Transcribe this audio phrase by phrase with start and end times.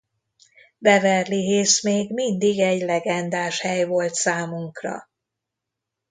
[0.81, 5.09] Beverly Hills még mindig egy legendás hely volt számunkra.